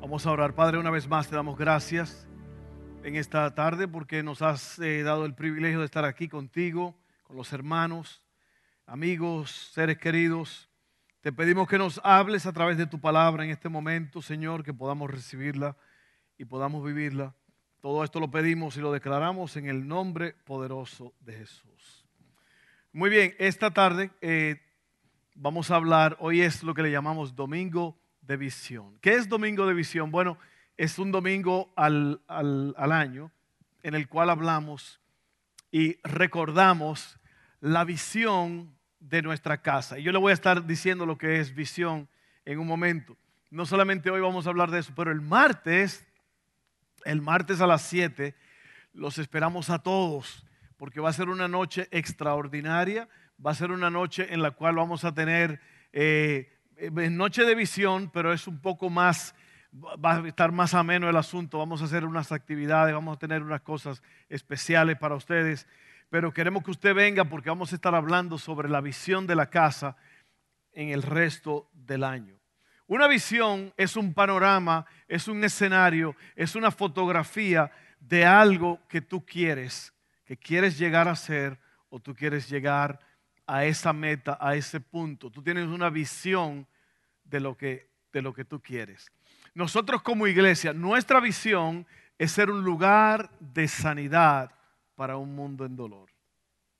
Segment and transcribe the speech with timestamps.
[0.00, 0.54] Vamos a orar.
[0.54, 2.28] Padre, una vez más te damos gracias
[3.02, 7.36] en esta tarde porque nos has eh, dado el privilegio de estar aquí contigo, con
[7.36, 8.22] los hermanos,
[8.86, 10.68] amigos, seres queridos.
[11.22, 14.74] Te pedimos que nos hables a través de tu palabra en este momento, Señor, que
[14.74, 15.76] podamos recibirla
[16.38, 17.34] y podamos vivirla.
[17.80, 22.06] Todo esto lo pedimos y lo declaramos en el nombre poderoso de Jesús.
[22.92, 24.60] Muy bien, esta tarde eh,
[25.34, 28.98] vamos a hablar, hoy es lo que le llamamos Domingo de Visión.
[29.00, 30.10] ¿Qué es Domingo de Visión?
[30.10, 30.38] Bueno,
[30.76, 33.30] es un domingo al, al año
[33.82, 35.00] en el cual hablamos
[35.70, 37.18] y recordamos
[37.60, 39.98] la visión de nuestra casa.
[39.98, 42.08] Y yo le voy a estar diciendo lo que es visión
[42.44, 43.16] en un momento.
[43.50, 46.06] No solamente hoy vamos a hablar de eso, pero el martes
[47.06, 48.34] el martes a las 7
[48.92, 50.44] los esperamos a todos
[50.76, 53.08] porque va a ser una noche extraordinaria,
[53.44, 55.60] va a ser una noche en la cual vamos a tener
[55.92, 59.34] eh, eh, noche de visión, pero es un poco más,
[59.72, 63.42] va a estar más ameno el asunto, vamos a hacer unas actividades, vamos a tener
[63.42, 65.66] unas cosas especiales para ustedes,
[66.10, 69.48] pero queremos que usted venga porque vamos a estar hablando sobre la visión de la
[69.48, 69.96] casa
[70.72, 72.36] en el resto del año.
[72.86, 79.24] Una visión es un panorama, es un escenario, es una fotografía de algo que tú
[79.24, 79.92] quieres,
[80.24, 83.00] que quieres llegar a ser o tú quieres llegar
[83.46, 85.30] a esa meta, a ese punto.
[85.30, 86.66] Tú tienes una visión
[87.24, 89.10] de lo que, de lo que tú quieres.
[89.54, 91.86] Nosotros como iglesia, nuestra visión
[92.18, 94.50] es ser un lugar de sanidad
[94.94, 96.10] para un mundo en dolor.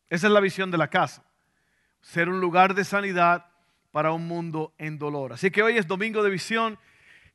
[0.09, 1.25] Esa es la visión de la casa.
[2.01, 3.47] Ser un lugar de sanidad
[3.91, 5.33] para un mundo en dolor.
[5.33, 6.79] Así que hoy es domingo de visión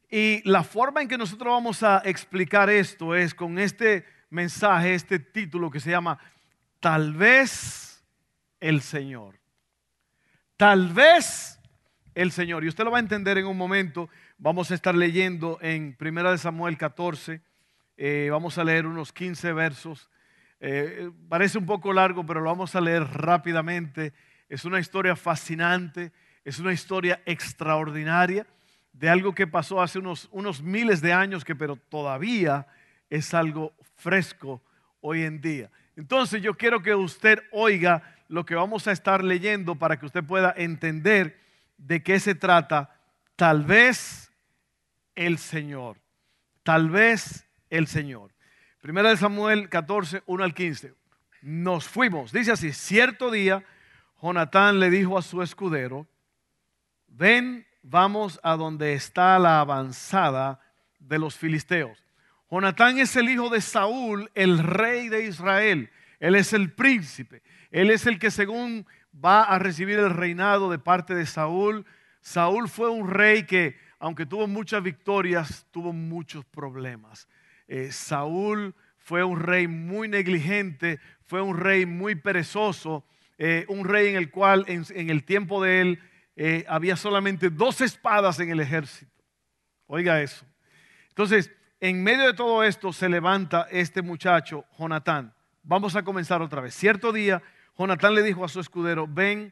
[0.10, 5.20] y la forma en que nosotros vamos a explicar esto es con este mensaje, este
[5.20, 6.20] título que se llama
[6.80, 7.91] Tal vez
[8.62, 9.40] el Señor.
[10.56, 11.60] Tal vez
[12.16, 12.64] el Señor.
[12.64, 14.10] Y usted lo va a entender en un momento.
[14.38, 17.42] Vamos a estar leyendo en 1 Samuel 14.
[17.98, 20.10] Eh, vamos a leer unos 15 versos.
[20.60, 24.14] Eh, parece un poco largo, pero lo vamos a leer rápidamente.
[24.48, 26.12] Es una historia fascinante.
[26.46, 28.48] Es una historia extraordinaria
[28.94, 32.68] de algo que pasó hace unos, unos miles de años, que pero todavía
[33.10, 34.62] es algo fresco
[35.00, 35.70] hoy en día.
[35.96, 40.24] Entonces yo quiero que usted oiga lo que vamos a estar leyendo para que usted
[40.24, 41.38] pueda entender
[41.78, 42.96] de qué se trata.
[43.36, 44.32] Tal vez
[45.16, 45.98] el Señor.
[46.64, 48.32] Tal vez el Señor.
[48.80, 50.94] Primera de Samuel 14, 1 al 15.
[51.42, 52.32] Nos fuimos.
[52.32, 53.66] Dice así, cierto día,
[54.22, 56.08] Jonatán le dijo a su escudero,
[57.08, 60.62] ven, vamos a donde está la avanzada
[61.00, 62.02] de los filisteos.
[62.50, 65.92] Jonatán es el hijo de Saúl, el rey de Israel.
[66.22, 67.42] Él es el príncipe.
[67.72, 71.86] Él es el que según va a recibir el reinado de parte de Saúl.
[72.22, 77.28] Saúl fue un rey que, aunque tuvo muchas victorias, tuvo muchos problemas.
[77.68, 83.06] Eh, Saúl fue un rey muy negligente, fue un rey muy perezoso,
[83.38, 86.00] eh, un rey en el cual en el tiempo de él
[86.36, 89.12] eh, había solamente dos espadas en el ejército.
[89.88, 90.46] Oiga eso.
[91.10, 95.34] Entonces, en medio de todo esto se levanta este muchacho, Jonatán.
[95.64, 96.74] Vamos a comenzar otra vez.
[96.74, 97.42] Cierto día,
[97.82, 99.52] Jonatán le dijo a su escudero, ven,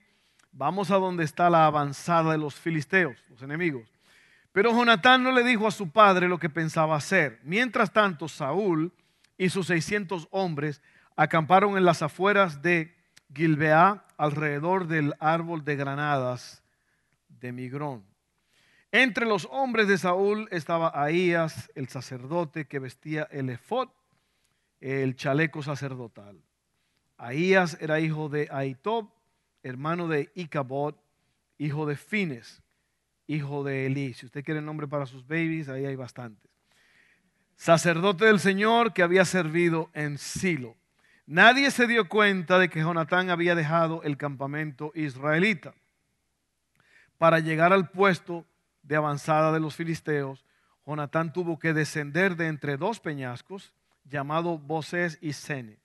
[0.52, 3.92] vamos a donde está la avanzada de los filisteos, los enemigos.
[4.52, 7.40] Pero Jonatán no le dijo a su padre lo que pensaba hacer.
[7.44, 8.94] Mientras tanto, Saúl
[9.36, 10.80] y sus 600 hombres
[11.16, 12.96] acamparon en las afueras de
[13.34, 16.62] Gilbeá, alrededor del árbol de granadas
[17.30, 18.06] de Migrón.
[18.92, 23.90] Entre los hombres de Saúl estaba Ahías, el sacerdote que vestía el efod,
[24.82, 26.40] el chaleco sacerdotal.
[27.20, 29.10] Ahías era hijo de Aitob,
[29.62, 30.96] hermano de Icabod,
[31.60, 32.64] hijo de Fines,
[33.28, 34.16] hijo de Elí.
[34.16, 36.50] Si usted quiere nombre para sus babies, ahí hay bastantes.
[37.58, 40.76] Sacerdote del Señor que había servido en Silo.
[41.28, 45.76] Nadie se dio cuenta de que Jonatán había dejado el campamento israelita
[47.20, 48.46] para llegar al puesto
[48.82, 50.46] de avanzada de los filisteos,
[50.88, 53.74] Jonatán tuvo que descender de entre dos peñascos,
[54.06, 55.78] llamado Bosés y Sene.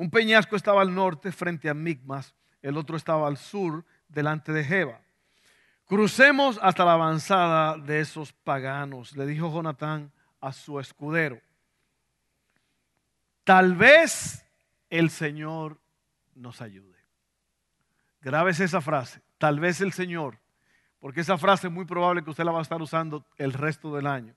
[0.00, 4.64] Un peñasco estaba al norte frente a Migmas, el otro estaba al sur delante de
[4.64, 4.98] Jeba.
[5.84, 10.10] Crucemos hasta la avanzada de esos paganos, le dijo Jonatán
[10.40, 11.38] a su escudero.
[13.44, 14.42] Tal vez
[14.88, 15.78] el Señor
[16.34, 16.96] nos ayude.
[18.22, 20.38] Grabes esa frase, tal vez el Señor,
[20.98, 23.94] porque esa frase es muy probable que usted la va a estar usando el resto
[23.94, 24.34] del año.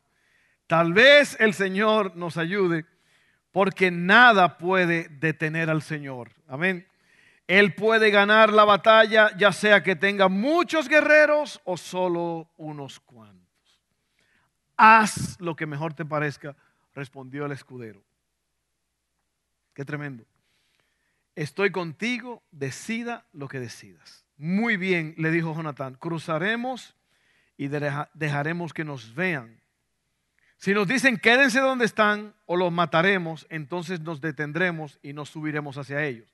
[0.67, 2.85] Tal vez el Señor nos ayude,
[3.53, 6.31] porque nada puede detener al Señor.
[6.47, 6.85] Amén.
[7.47, 13.43] Él puede ganar la batalla, ya sea que tenga muchos guerreros o solo unos cuantos.
[14.75, 16.55] Haz lo que mejor te parezca,
[16.95, 18.03] respondió el escudero.
[19.75, 20.25] Qué tremendo.
[21.35, 24.25] Estoy contigo, decida lo que decidas.
[24.37, 26.95] Muy bien, le dijo Jonatán, cruzaremos
[27.55, 29.61] y dejaremos que nos vean.
[30.63, 35.77] Si nos dicen quédense donde están o los mataremos, entonces nos detendremos y nos subiremos
[35.77, 36.33] hacia ellos.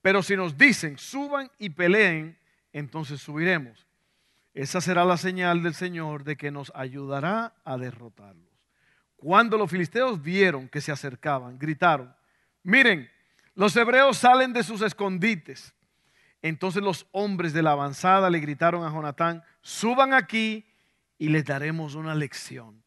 [0.00, 2.38] Pero si nos dicen suban y peleen,
[2.72, 3.86] entonces subiremos.
[4.54, 8.48] Esa será la señal del Señor de que nos ayudará a derrotarlos.
[9.16, 12.16] Cuando los filisteos vieron que se acercaban, gritaron,
[12.62, 13.10] miren,
[13.54, 15.74] los hebreos salen de sus escondites.
[16.40, 20.64] Entonces los hombres de la avanzada le gritaron a Jonatán, suban aquí
[21.18, 22.82] y les daremos una lección.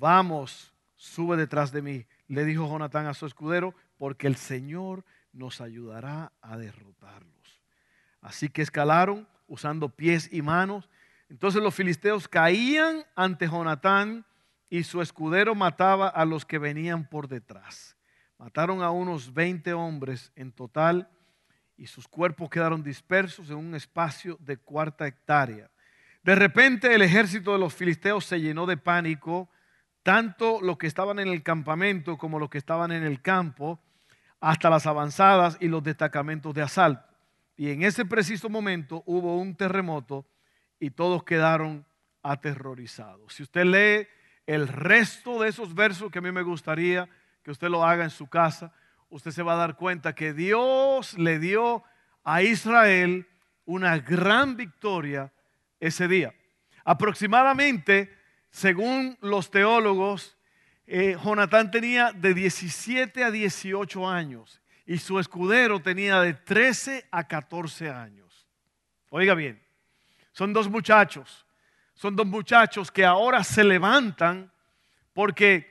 [0.00, 5.60] Vamos, sube detrás de mí, le dijo Jonatán a su escudero, porque el Señor nos
[5.60, 7.60] ayudará a derrotarlos.
[8.22, 10.88] Así que escalaron usando pies y manos.
[11.28, 14.24] Entonces los filisteos caían ante Jonatán
[14.70, 17.94] y su escudero mataba a los que venían por detrás.
[18.38, 21.10] Mataron a unos 20 hombres en total
[21.76, 25.70] y sus cuerpos quedaron dispersos en un espacio de cuarta hectárea.
[26.22, 29.50] De repente el ejército de los filisteos se llenó de pánico,
[30.02, 33.80] tanto los que estaban en el campamento como los que estaban en el campo,
[34.40, 37.04] hasta las avanzadas y los destacamentos de asalto.
[37.56, 40.26] Y en ese preciso momento hubo un terremoto
[40.78, 41.84] y todos quedaron
[42.22, 43.34] aterrorizados.
[43.34, 44.08] Si usted lee
[44.46, 47.08] el resto de esos versos que a mí me gustaría
[47.42, 48.72] que usted lo haga en su casa,
[49.10, 51.84] usted se va a dar cuenta que Dios le dio
[52.24, 53.28] a Israel
[53.64, 55.32] una gran victoria
[55.80, 56.34] ese día.
[56.84, 58.10] Aproximadamente,
[58.50, 60.36] según los teólogos,
[60.86, 67.28] eh, Jonatán tenía de 17 a 18 años y su escudero tenía de 13 a
[67.28, 68.46] 14 años.
[69.08, 69.62] Oiga bien,
[70.32, 71.46] son dos muchachos,
[71.94, 74.52] son dos muchachos que ahora se levantan
[75.12, 75.70] porque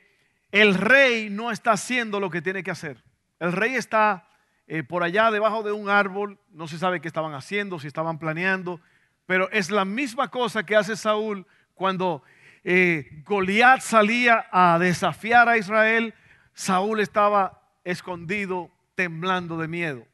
[0.52, 3.02] el rey no está haciendo lo que tiene que hacer.
[3.38, 4.28] El rey está
[4.66, 8.18] eh, por allá debajo de un árbol, no se sabe qué estaban haciendo, si estaban
[8.18, 8.80] planeando,
[9.26, 12.22] pero es la misma cosa que hace Saúl cuando
[12.64, 16.14] eh, Goliat salía a desafiar a Israel,
[16.52, 20.06] Saúl estaba escondido, temblando de miedo.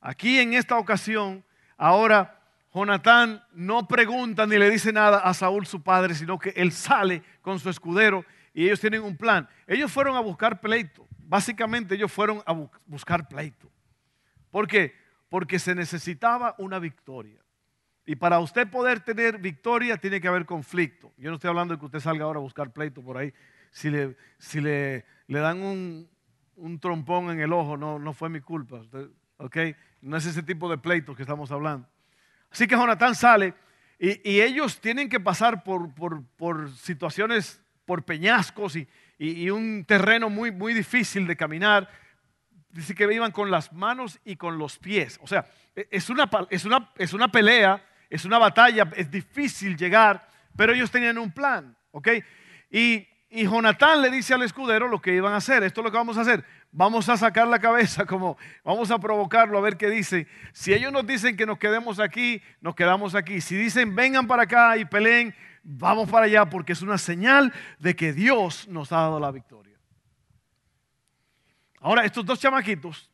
[0.00, 1.44] Aquí en esta ocasión,
[1.76, 2.40] ahora
[2.74, 7.22] Jonatán no pregunta ni le dice nada a Saúl su padre, sino que él sale
[7.40, 9.48] con su escudero y ellos tienen un plan.
[9.66, 11.06] Ellos fueron a buscar pleito.
[11.18, 12.52] Básicamente ellos fueron a
[12.86, 13.70] buscar pleito.
[14.50, 14.94] ¿Por qué?
[15.28, 17.41] Porque se necesitaba una victoria.
[18.04, 21.12] Y para usted poder tener victoria tiene que haber conflicto.
[21.16, 23.32] Yo no estoy hablando de que usted salga ahora a buscar pleito por ahí.
[23.70, 26.08] Si le, si le, le dan un,
[26.56, 28.82] un, trompón en el ojo, no, no fue mi culpa.
[29.36, 29.56] ¿ok?
[30.00, 31.88] No es ese tipo de pleito que estamos hablando.
[32.50, 33.54] Así que Jonatán sale
[33.98, 39.50] y, y ellos tienen que pasar por, por, por situaciones, por peñascos y, y, y,
[39.50, 41.88] un terreno muy, muy difícil de caminar.
[42.70, 45.20] Dice que iban con las manos y con los pies.
[45.22, 47.82] O sea, e, es una, es una, es una pelea
[48.12, 52.08] es una batalla, es difícil llegar, pero ellos tenían un plan, ¿ok?
[52.70, 55.96] Y, y le dice al escudero lo que iban a hacer, esto es lo que
[55.96, 59.88] vamos a hacer, vamos a sacar la cabeza, como vamos a provocarlo a ver qué
[59.88, 60.28] dice.
[60.52, 63.40] Si ellos nos dicen que nos quedemos aquí, nos quedamos aquí.
[63.40, 67.96] Si dicen vengan para acá y peleen, vamos para allá porque es una señal de
[67.96, 69.78] que Dios nos ha dado la victoria.
[71.80, 73.10] Ahora, estos dos chamaquitos,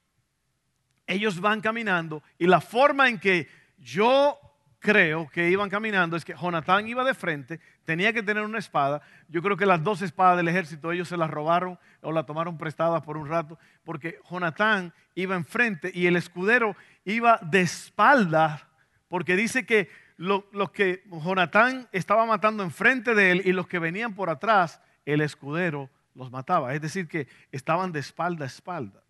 [1.06, 4.40] ellos van caminando y la forma en que yo
[4.78, 9.02] creo que iban caminando es que Jonatán iba de frente, tenía que tener una espada.
[9.28, 12.58] Yo creo que las dos espadas del ejército ellos se las robaron o la tomaron
[12.58, 18.68] prestada por un rato, porque Jonatán iba enfrente y el escudero iba de espalda,
[19.08, 24.14] porque dice que los que Jonatán estaba matando enfrente de él y los que venían
[24.14, 26.74] por atrás, el escudero los mataba.
[26.74, 29.02] Es decir, que estaban de espalda a espalda.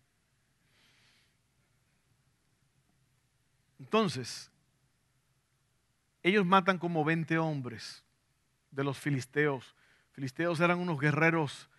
[3.79, 4.51] Entonces,
[6.23, 8.03] ellos matan como 20 hombres
[8.71, 9.75] de los filisteos.
[10.11, 11.69] Filisteos eran unos guerreros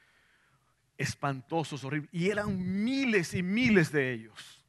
[0.96, 4.64] espantosos, horribles, y eran miles y miles de ellos.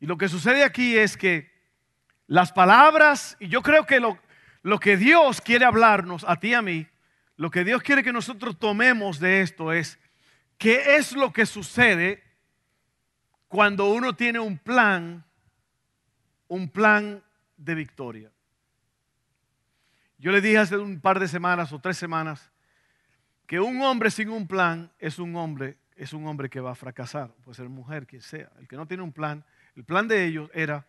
[0.00, 1.52] Y lo que sucede aquí es que
[2.26, 4.18] las palabras, y yo creo que lo,
[4.80, 6.86] que Dios quiere hablarnos a ti y a mí,
[7.36, 9.98] lo que Dios quiere que nosotros tomemos de esto es
[10.56, 12.22] qué es lo que sucede
[13.48, 15.24] cuando uno tiene un plan,
[16.48, 17.22] un plan
[17.56, 18.33] de victoria.
[20.18, 22.50] Yo le dije hace un par de semanas o tres semanas
[23.46, 26.74] que un hombre sin un plan es un hombre, es un hombre que va a
[26.74, 28.50] fracasar, puede ser mujer, quien sea.
[28.58, 29.44] El que no tiene un plan,
[29.76, 30.86] el plan de ellos era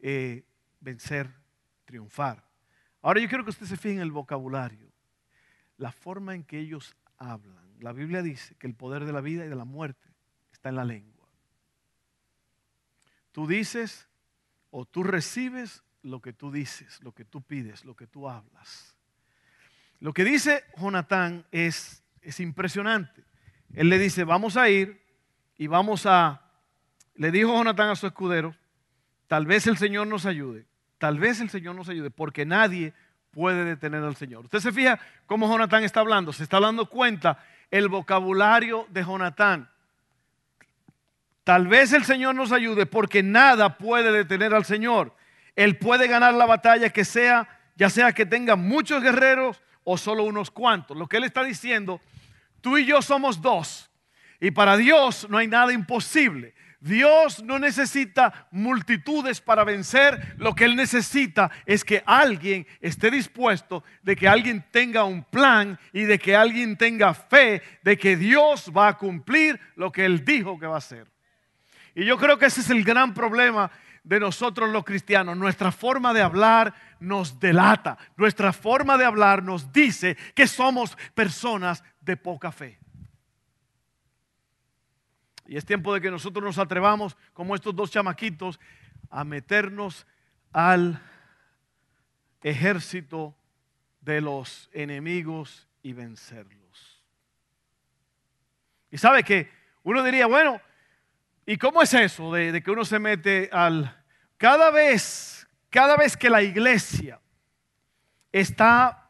[0.00, 0.44] eh,
[0.80, 1.30] vencer,
[1.84, 2.44] triunfar.
[3.02, 4.90] Ahora yo quiero que usted se fije en el vocabulario,
[5.76, 7.64] la forma en que ellos hablan.
[7.80, 10.08] La Biblia dice que el poder de la vida y de la muerte
[10.52, 11.28] está en la lengua.
[13.32, 14.08] Tú dices
[14.70, 18.96] o tú recibes lo que tú dices, lo que tú pides, lo que tú hablas.
[20.00, 23.22] Lo que dice Jonatán es, es impresionante.
[23.74, 25.00] Él le dice, vamos a ir
[25.56, 26.42] y vamos a...
[27.14, 28.54] Le dijo Jonatán a su escudero,
[29.26, 30.66] tal vez el Señor nos ayude,
[30.98, 32.94] tal vez el Señor nos ayude, porque nadie
[33.30, 34.46] puede detener al Señor.
[34.46, 39.68] Usted se fija cómo Jonatán está hablando, se está dando cuenta el vocabulario de Jonatán.
[41.44, 45.14] Tal vez el Señor nos ayude porque nada puede detener al Señor.
[45.56, 50.24] Él puede ganar la batalla que sea, ya sea que tenga muchos guerreros o solo
[50.24, 50.96] unos cuantos.
[50.96, 52.00] Lo que Él está diciendo,
[52.60, 53.90] tú y yo somos dos.
[54.40, 56.54] Y para Dios no hay nada imposible.
[56.80, 63.84] Dios no necesita multitudes para vencer, lo que Él necesita es que alguien esté dispuesto,
[64.02, 68.72] de que alguien tenga un plan y de que alguien tenga fe de que Dios
[68.74, 71.06] va a cumplir lo que Él dijo que va a hacer.
[71.94, 73.70] Y yo creo que ese es el gran problema
[74.02, 75.36] de nosotros los cristianos.
[75.36, 81.84] Nuestra forma de hablar nos delata, nuestra forma de hablar nos dice que somos personas
[82.00, 82.78] de poca fe.
[85.46, 88.60] Y es tiempo de que nosotros nos atrevamos, como estos dos chamaquitos,
[89.10, 90.06] a meternos
[90.52, 91.02] al
[92.42, 93.34] ejército
[94.00, 97.04] de los enemigos y vencerlos.
[98.90, 99.50] Y sabe que
[99.82, 100.60] uno diría, bueno,
[101.46, 103.96] ¿y cómo es eso de, de, que uno se mete al...
[104.36, 107.20] Cada vez, cada vez que la iglesia
[108.32, 109.00] está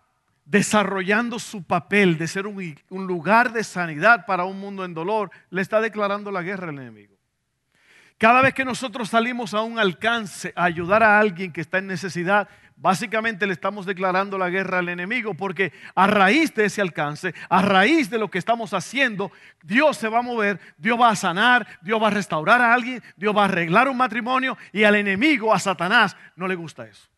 [0.51, 5.63] desarrollando su papel de ser un, lugar de sanidad para un mundo en dolor, le
[5.63, 7.17] está declarando la guerra al enemigo.
[8.21, 11.87] Cada vez que nosotros salimos a un alcance a ayudar a alguien que está en
[11.87, 17.35] necesidad, básicamente le estamos declarando la guerra al enemigo, porque a raíz de ese alcance,
[17.49, 21.17] a raíz de lo que estamos haciendo, Dios se va a mover, Dios va a
[21.17, 24.97] sanar, Dios va a restaurar a alguien, Dios va a arreglar un matrimonio y al
[24.97, 27.09] enemigo, a Satanás, no le gusta eso.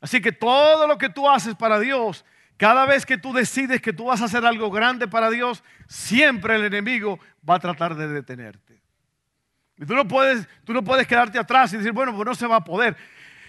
[0.00, 2.24] Así que todo lo que tú haces para Dios,
[2.62, 6.54] cada vez que tú decides que tú vas a hacer algo grande para Dios, siempre
[6.54, 8.80] el enemigo va a tratar de detenerte.
[9.76, 12.46] Y tú no puedes, tú no puedes quedarte atrás y decir, bueno, pues no se
[12.46, 12.96] va a poder.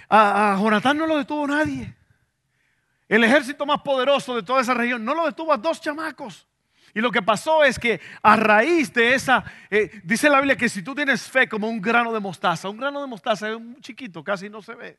[0.09, 1.93] A, a Jonatán no lo detuvo nadie.
[3.07, 6.47] El ejército más poderoso de toda esa región no lo detuvo a dos chamacos.
[6.95, 10.69] Y lo que pasó es que a raíz de esa, eh, dice la Biblia que
[10.69, 13.79] si tú tienes fe como un grano de mostaza, un grano de mostaza es un
[13.79, 14.97] chiquito, casi no se ve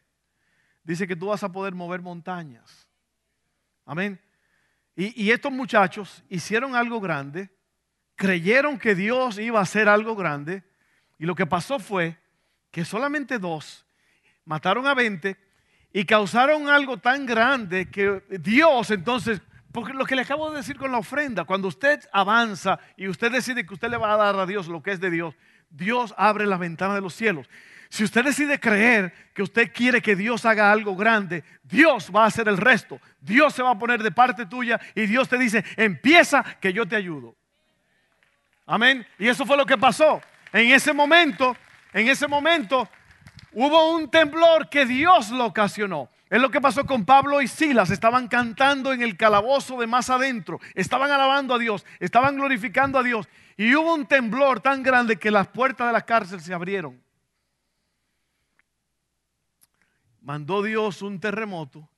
[0.85, 2.87] dice que tú vas a poder mover montañas.
[3.85, 4.21] Amén.
[4.97, 7.51] Y, estos muchachos hicieron algo grande,
[8.15, 10.63] creyeron que Dios iba a hacer algo grande,
[11.19, 12.17] y lo que pasó fue
[12.71, 13.85] que solamente dos
[14.45, 15.37] mataron a 20
[15.93, 19.41] y causaron algo tan grande que Dios entonces,
[19.73, 23.33] porque lo que le acabo de decir con la ofrenda, cuando usted avanza y usted
[23.33, 25.35] decide que usted le va a dar a Dios lo que es de Dios,
[25.71, 27.49] Dios abre la ventana de los cielos
[27.95, 32.27] si usted decide creer que usted quiere que Dios haga algo grande, Dios va a
[32.27, 33.01] hacer el resto.
[33.21, 36.87] Dios se va a poner de parte tuya y Dios te dice, empieza que yo
[36.87, 37.37] te ayudo.
[38.67, 39.07] Amén.
[39.17, 40.21] Y eso fue lo que pasó.
[40.53, 41.57] En ese momento,
[41.93, 42.89] en ese momento,
[43.53, 46.11] hubo un temblor que Dios lo ocasionó.
[46.29, 47.91] Es lo que pasó con Pablo y Silas.
[47.91, 50.59] Estaban cantando en el calabozo de más adentro.
[50.75, 51.87] Estaban alabando a Dios.
[52.01, 53.29] Estaban glorificando a Dios.
[53.57, 57.04] Y hubo un temblor tan grande que las puertas de la cárcel se abrieron.
[60.25, 61.89] Mandó Dios un terremoto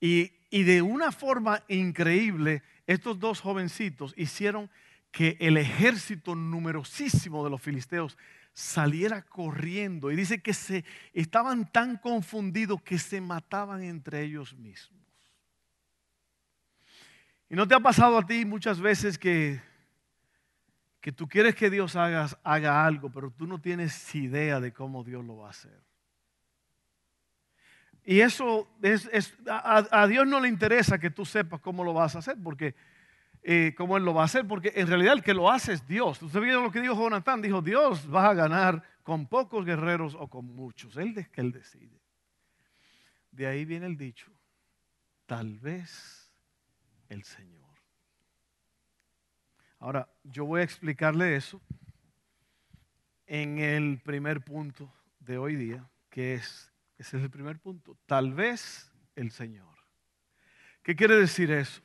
[0.00, 4.70] y, de una forma increíble estos dos jovencitos hicieron
[5.10, 8.18] que el ejército numerosísimo de los filisteos
[8.52, 14.98] saliera corriendo y dice que se estaban tan confundidos que se mataban entre ellos mismos.
[17.48, 19.60] ¿Y no te ha pasado a ti muchas veces que,
[21.00, 25.04] que tú quieres que Dios haga, haga algo, pero tú no tienes idea de cómo
[25.04, 25.87] Dios lo va a hacer?
[28.08, 32.20] Y eso es, a, Dios no le interesa que tú sepas cómo lo vas a
[32.20, 32.74] hacer, porque
[33.42, 35.86] eh, cómo Él lo va a hacer, porque en realidad el que lo hace es
[35.86, 36.22] Dios.
[36.22, 40.26] Usted vio lo que dijo Jonatán, dijo, Dios va a ganar con pocos guerreros o
[40.26, 40.96] con muchos.
[40.96, 42.00] Él es que Él decide.
[43.30, 44.32] De ahí viene el dicho,
[45.26, 46.32] tal vez
[47.10, 47.68] el Señor.
[49.80, 51.60] Ahora, yo voy a explicarle eso
[53.26, 58.34] en el primer punto de hoy día, que es, ese es el primer punto, tal
[58.34, 59.78] vez el Señor.
[60.82, 61.80] ¿Qué quiere decir eso?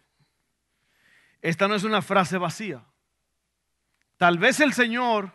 [1.41, 2.83] Esta no es una frase vacía.
[4.17, 5.33] Tal vez el Señor,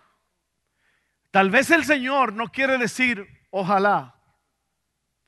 [1.31, 4.15] tal vez el Señor no quiere decir ojalá.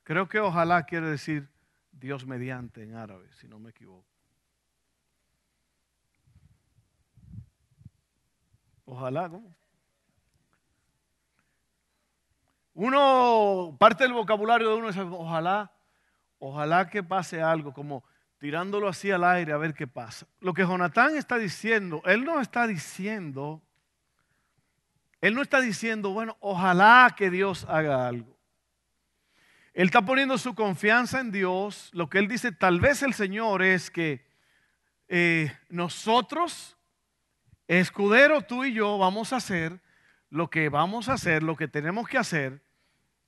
[0.03, 1.49] Creo que ojalá quiere decir
[1.93, 4.09] Dios mediante en árabe, si no me equivoco.
[8.85, 9.55] Ojalá, ¿cómo?
[12.83, 15.71] Uno, parte del vocabulario de uno es ojalá,
[16.39, 18.03] ojalá que pase algo, como
[18.39, 20.27] tirándolo así al aire a ver qué pasa.
[20.41, 23.61] Lo que Jonatán está diciendo, él no está diciendo,
[25.21, 28.35] él no está diciendo, bueno, ojalá que Dios haga algo.
[29.75, 31.91] Él está poniendo su confianza en Dios.
[31.93, 34.27] Lo que él dice, tal vez el Señor es que
[35.07, 36.79] eh, nosotros,
[37.69, 39.83] escudero, tú y yo, vamos a hacer
[40.31, 42.63] lo que vamos a hacer, lo que tenemos que hacer,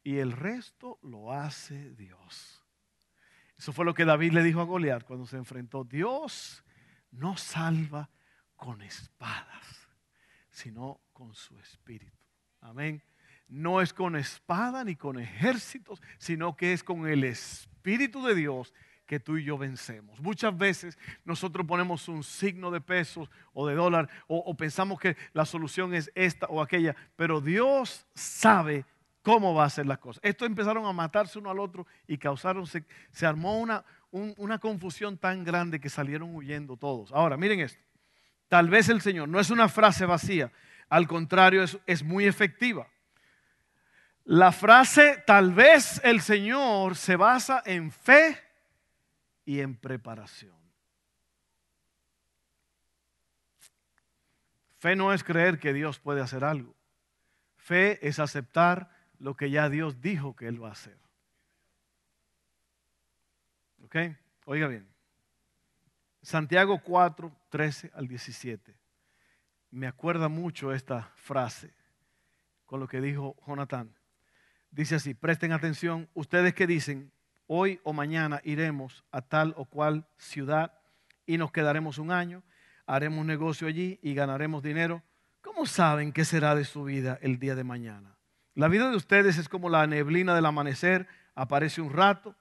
[0.04, 2.64] y el resto lo hace Dios.
[3.56, 5.84] Eso fue lo que David le dijo a Goliat cuando se enfrentó.
[5.84, 6.64] Dios
[7.12, 8.10] no salva
[8.56, 9.88] con espadas,
[10.50, 12.18] sino con su espíritu.
[12.60, 13.02] Amén.
[13.48, 18.72] No es con espada ni con ejércitos, sino que es con el espíritu de Dios
[19.06, 20.20] que tú y yo vencemos.
[20.20, 25.16] Muchas veces nosotros ponemos un signo de pesos o de dólar o, o, pensamos que
[25.34, 28.86] la solución es esta o aquella, pero Dios sabe
[29.22, 30.20] cómo va a ser las cosas.
[30.24, 32.84] Estos empezaron a matarse uno al otro y causaron, se,
[33.26, 37.12] armó una, una confusión tan grande que salieron huyendo todos.
[37.12, 37.82] Ahora, miren esto.
[38.48, 40.52] Tal vez el Señor no es una frase vacía,
[40.88, 42.86] al contrario, es, es muy efectiva.
[44.24, 48.38] La frase tal vez el Señor se basa en fe
[49.44, 50.54] y en preparación.
[54.78, 56.74] Fe no es creer que Dios puede hacer algo.
[57.56, 58.90] Fe es aceptar
[59.22, 60.98] lo que ya Dios dijo que Él va a hacer.
[63.84, 63.96] ¿Ok?
[64.46, 64.88] Oiga bien.
[66.22, 68.74] Santiago 4, 13 al 17.
[69.70, 71.72] Me acuerda mucho esta frase
[72.66, 73.94] con lo que dijo Jonatán.
[74.72, 77.12] Dice así, presten atención, ustedes que dicen,
[77.46, 80.72] hoy o mañana iremos a tal o cual ciudad
[81.26, 82.42] y nos quedaremos un año,
[82.86, 85.00] haremos negocio allí y ganaremos dinero.
[85.42, 88.11] ¿Cómo saben qué será de su vida el día de mañana?
[88.54, 92.36] La vida de ustedes es como la neblina del amanecer, aparece un rato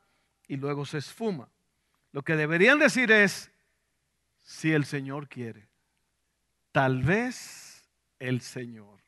[0.48, 1.50] y luego se esfuma.
[2.12, 3.52] Lo que deberían decir es,
[4.44, 5.70] si el Señor quiere,
[6.72, 9.00] tal vez el Señor.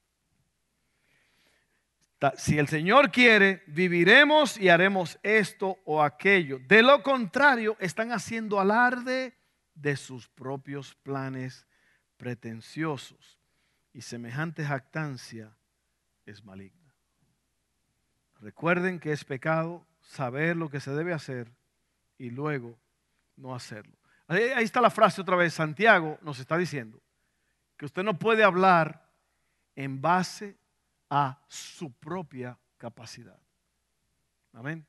[2.38, 6.60] Si el Señor quiere, viviremos y haremos esto o aquello.
[6.60, 9.36] De lo contrario, están haciendo alarde
[9.76, 11.68] de sus propios planes
[12.16, 13.40] pretenciosos.
[13.92, 15.54] Y semejante jactancia
[16.26, 16.83] es maligna.
[18.44, 21.50] Recuerden que es pecado saber lo que se debe hacer
[22.18, 22.78] y luego
[23.38, 23.94] no hacerlo.
[24.28, 25.54] Ahí, está la frase otra vez.
[25.54, 27.02] Santiago nos está diciendo
[27.78, 29.10] que usted no puede hablar
[29.78, 30.58] en base
[31.10, 33.40] a su propia capacidad.
[34.52, 34.86] Amén.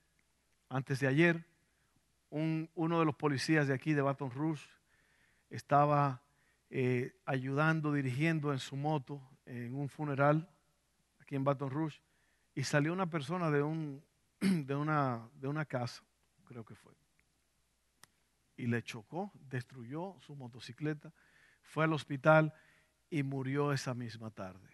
[0.68, 1.46] Antes de ayer,
[2.30, 4.66] uno de los policías de aquí de Baton Rouge
[5.48, 6.22] estaba
[6.70, 10.48] eh, ayudando, dirigiendo en su moto en un funeral
[11.20, 12.00] aquí en Baton Rouge
[12.54, 14.04] y salió una persona de, un,
[14.40, 16.02] de, una, de una casa,
[16.44, 16.92] creo que fue,
[18.56, 21.12] y le chocó, destruyó su motocicleta,
[21.62, 22.54] fue al hospital
[23.10, 24.68] y murió esa misma tarde.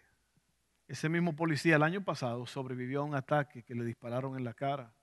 [0.87, 4.53] Ese mismo policía el año pasado sobrevivió a un ataque que le dispararon en la
[4.53, 4.93] cara.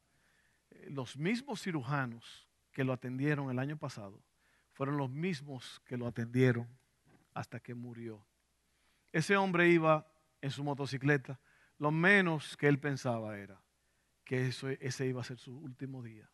[0.70, 4.22] Eh, los mismos cirujanos que lo atendieron el año pasado
[4.72, 6.68] fueron los mismos que lo atendieron
[7.34, 8.24] hasta que murió.
[9.12, 10.06] Ese hombre iba
[10.40, 11.40] en su motocicleta
[11.78, 13.60] lo menos que él pensaba era
[14.24, 16.28] que eso, ese iba a ser su último día.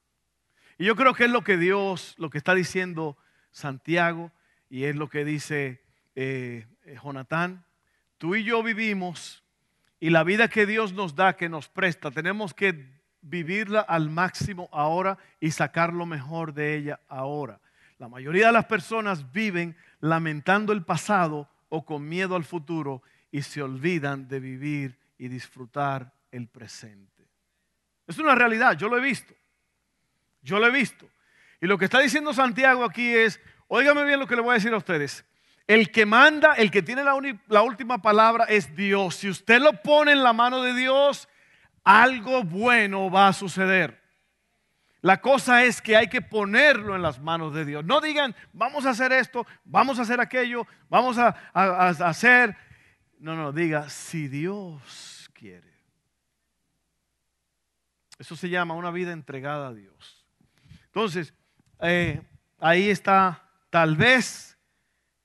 [0.78, 3.16] Y yo creo que es lo que Dios, lo que está diciendo
[3.52, 4.32] Santiago
[4.68, 5.84] y es lo que dice
[6.16, 7.64] eh, eh, Jonatán.
[8.18, 9.44] Tú y yo vivimos
[10.00, 14.68] y la vida que Dios nos da, que nos presta, tenemos que vivirla al máximo
[14.72, 17.60] ahora y sacar lo mejor de ella ahora.
[17.98, 23.42] La mayoría de las personas viven lamentando el pasado o con miedo al futuro y
[23.42, 27.28] se olvidan de vivir y disfrutar el presente.
[28.06, 29.34] Es una realidad, yo lo he visto.
[30.42, 31.08] Yo lo he visto.
[31.60, 34.54] Y lo que está diciendo Santiago aquí es, óigame bien lo que le voy a
[34.54, 35.24] decir a ustedes.
[35.66, 39.16] El que manda, el que tiene la, última palabra es Dios.
[39.16, 41.26] Si usted lo pone en la mano de Dios,
[41.82, 44.02] algo bueno va a suceder.
[45.00, 47.84] La cosa es que hay que ponerlo en las manos de Dios.
[47.84, 52.56] No digan, vamos a hacer esto, vamos a hacer aquello, vamos a, hacer.
[53.24, 55.72] No, no, diga, si Dios quiere.
[58.18, 60.26] Eso se llama una vida entregada a Dios.
[60.86, 61.32] Entonces,
[61.80, 62.22] eh,
[62.58, 64.58] ahí está tal vez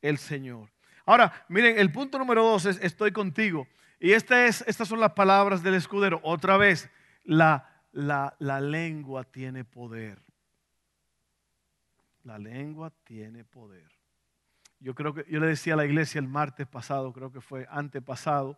[0.02, 0.72] el Señor.
[1.06, 3.68] Ahora, miren, el punto número dos es estoy contigo.
[4.00, 6.22] Y es, estas son las palabras del escudero.
[6.24, 6.90] Otra vez,
[7.26, 10.22] la la, lengua tiene poder.
[12.24, 13.92] La lengua tiene poder.
[14.80, 17.68] Yo creo que, yo le decía a la iglesia el martes pasado, creo que fue
[17.70, 18.58] antepasado,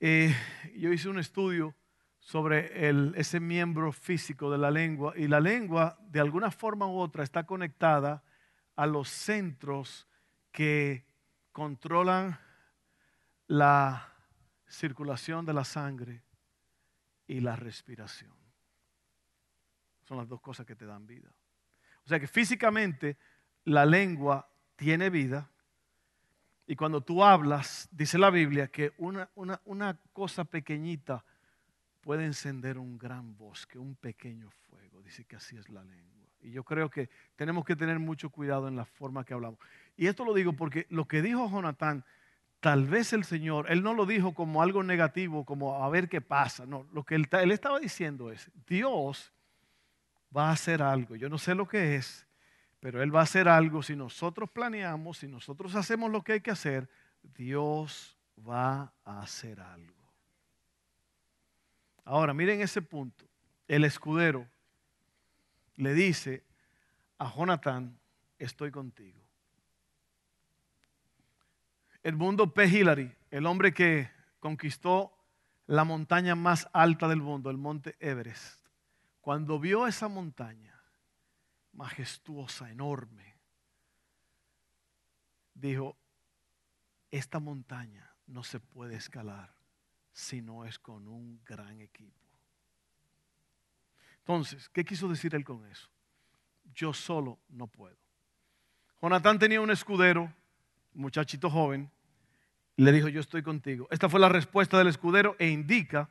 [0.00, 0.34] eh,
[0.76, 1.74] yo hice un estudio
[2.20, 7.22] sobre ese miembro físico de la lengua y la lengua de alguna forma u otra
[7.22, 8.22] está conectada
[8.76, 10.08] a los centros
[10.50, 11.06] que
[11.52, 12.38] controlan
[13.46, 14.12] la
[14.66, 16.22] circulación de la sangre
[17.26, 18.34] y la respiración.
[20.02, 21.30] Son las dos cosas que te dan vida.
[22.04, 23.16] O sea que físicamente
[23.64, 25.50] la lengua tiene vida
[26.66, 31.24] y cuando tú hablas, dice la Biblia que una, una, cosa pequeñita
[32.00, 35.02] puede encender un gran bosque, un pequeño fuego.
[35.02, 36.28] Dice que así es la lengua.
[36.40, 39.58] Y yo creo que tenemos que tener mucho cuidado en la forma que hablamos.
[39.96, 42.04] Y esto lo digo porque lo que dijo Jonatán
[42.64, 46.22] Tal vez el Señor, Él no lo dijo como algo negativo, como a ver qué
[46.22, 46.64] pasa.
[46.64, 49.34] No, lo que él, él, estaba diciendo es, Dios
[50.34, 51.14] va a hacer algo.
[51.14, 52.26] Yo no sé lo que es,
[52.84, 53.82] pero Él va a hacer algo.
[53.82, 56.86] Si nosotros planeamos, si nosotros hacemos lo que hay que hacer,
[57.22, 60.12] Dios va a hacer algo.
[62.04, 63.24] Ahora, miren ese punto.
[63.66, 64.46] El escudero
[65.76, 66.44] le dice
[67.16, 67.98] a Jonathan,
[68.38, 69.22] estoy contigo.
[72.02, 72.66] Edmundo P.
[72.66, 75.16] Hillary, el hombre que conquistó
[75.68, 78.60] la montaña más alta del mundo, el monte Everest,
[79.22, 80.73] cuando vio esa montaña
[81.74, 83.36] majestuosa, enorme,
[85.54, 85.96] dijo,
[87.10, 89.54] esta montaña no se puede escalar
[90.12, 92.20] si no es con un gran equipo.
[94.18, 95.88] Entonces, ¿qué quiso decir él con eso?
[96.74, 97.96] Yo solo no puedo.
[99.02, 100.32] Jonatán tenía un escudero,
[100.94, 101.90] muchachito joven,
[102.76, 103.86] le dijo, yo estoy contigo.
[103.90, 106.08] Esta fue la respuesta del escudero e indica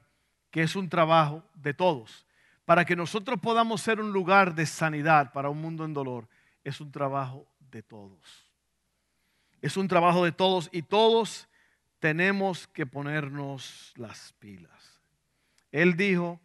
[0.51, 2.25] que es un trabajo de todos.
[2.65, 6.27] Para que nosotros podamos ser un lugar de sanidad para un mundo en dolor,
[6.63, 8.51] es un trabajo de todos.
[9.61, 11.47] Es un trabajo de todos y todos
[11.99, 15.01] tenemos que ponernos las pilas.
[15.71, 16.39] Él dijo,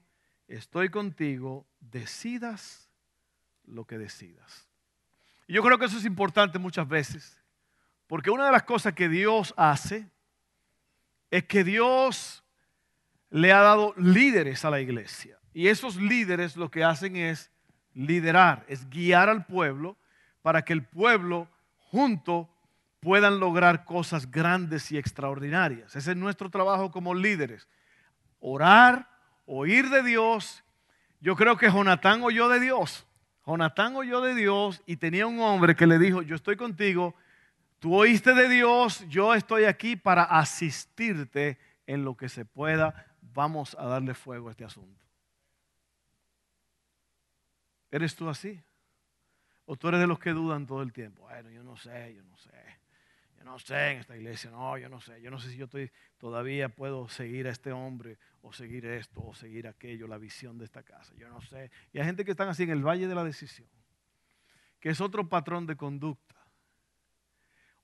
[0.47, 2.89] estoy contigo, decidas
[3.65, 4.69] lo que decidas.
[5.47, 7.39] Y yo creo que eso es importante muchas veces.
[8.07, 10.09] Porque una de las cosas que Dios hace
[11.31, 12.43] es que Dios
[13.31, 15.39] le ha dado líderes a la iglesia.
[15.53, 17.51] Y esos líderes lo que hacen es
[17.95, 19.97] liderar, es guiar al pueblo
[20.43, 21.49] para que el pueblo
[21.91, 22.49] junto
[23.01, 25.95] puedan lograr cosas grandes y extraordinarias.
[25.97, 27.69] Ese es nuestro trabajo como líderes.
[28.41, 29.09] Orar,
[29.47, 30.63] oír de Dios.
[31.21, 33.07] Yo creo que Jonatán oyó de Dios.
[33.47, 37.15] Jonatán oyó de Dios y tenía un hombre que le dijo, yo estoy contigo
[37.79, 43.07] Tú oíste de Dios, yo estoy aquí para asistirte en lo que se pueda.
[43.35, 45.08] Vamos a darle fuego a este asunto.
[47.91, 48.61] ¿Eres tú así?
[49.65, 51.23] ¿O tú eres de los que dudan todo el tiempo?
[51.23, 52.51] Bueno, yo no sé, yo no sé.
[53.39, 55.21] Yo no sé en esta iglesia, no, yo no sé.
[55.23, 59.23] Yo no sé si yo estoy, todavía puedo seguir a este hombre o seguir esto
[59.25, 61.15] o seguir aquello, la visión de esta casa.
[61.17, 61.71] Yo no sé.
[61.93, 63.69] Y hay gente que están así en el valle de la decisión,
[64.81, 66.29] que es otro patrón de conducta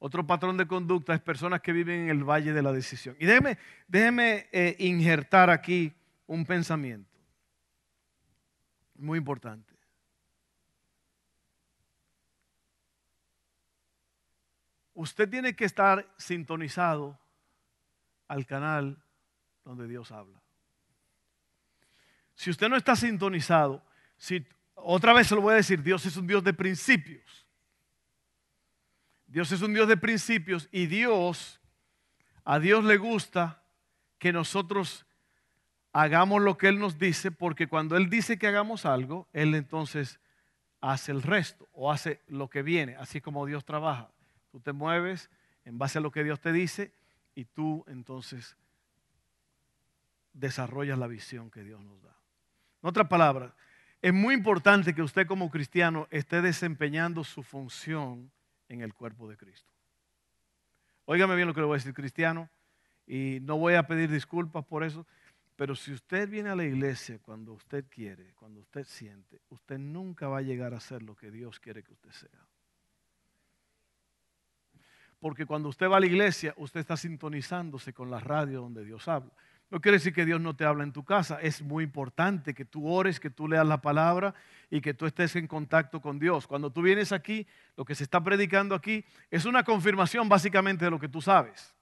[0.04, 3.16] otro patrón de conducta es personas que viven en el valle de la decisión.
[3.18, 3.56] Y déjeme,
[3.88, 5.94] déjeme eh, injertar aquí
[6.26, 7.18] un pensamiento
[8.96, 9.73] muy importante.
[14.94, 17.18] Usted tiene que estar sintonizado
[18.28, 18.96] al canal
[19.64, 20.40] donde Dios habla.
[22.34, 23.82] Si usted no está sintonizado,
[24.16, 27.46] si, otra vez se lo voy a decir, Dios es un Dios de principios.
[29.26, 31.60] Dios es un Dios de principios y Dios,
[32.44, 33.62] a Dios le gusta
[34.18, 35.06] que nosotros
[35.92, 40.20] hagamos lo que Él nos dice, porque cuando Él dice que hagamos algo, Él entonces
[40.80, 44.13] hace el resto o hace lo que viene, así como Dios trabaja.
[44.54, 45.30] Tú te mueves
[45.64, 46.92] en base a lo que Dios te dice
[47.34, 48.56] y tú entonces
[50.32, 52.16] desarrollas la visión que Dios nos da.
[52.80, 53.52] En otras palabras,
[54.00, 58.30] es muy importante que usted como cristiano esté desempeñando su función
[58.68, 59.72] en el cuerpo de Cristo.
[61.06, 62.48] Óigame bien lo que le voy a decir, cristiano,
[63.08, 65.04] y no voy a pedir disculpas por eso,
[65.56, 70.28] Pero si usted viene a la iglesia cuando usted quiere, cuando usted siente, usted nunca
[70.28, 72.46] va a llegar a ser lo que Dios quiere que usted sea.
[75.24, 79.08] Porque cuando usted va a la iglesia, usted está sintonizándose con la radio donde Dios
[79.08, 79.32] habla.
[79.70, 81.38] No quiere decir que Dios no te habla en tu casa.
[81.40, 84.34] Es muy importante que tú ores, que tú leas la palabra
[84.68, 86.46] y que tú estés en contacto con Dios.
[86.46, 90.90] Cuando tú vienes aquí, lo que se está predicando aquí es una confirmación básicamente de
[90.90, 91.74] lo que tú sabes.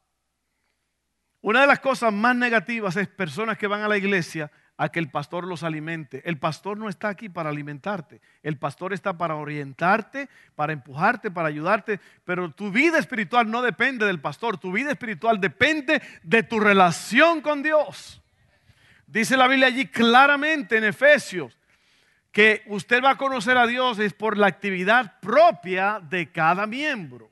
[1.40, 4.98] Una de las cosas más negativas es personas que van a la iglesia a que
[4.98, 6.22] el pastor los alimente.
[6.24, 8.20] El pastor no está aquí para alimentarte.
[8.42, 12.00] El pastor está para orientarte, para empujarte, para ayudarte.
[12.24, 14.58] Pero tu vida espiritual no depende del pastor.
[14.58, 18.22] Tu vida espiritual depende de tu relación con Dios.
[19.06, 21.58] Dice la Biblia allí claramente en Efesios
[22.32, 27.31] que usted va a conocer a Dios es por la actividad propia de cada miembro.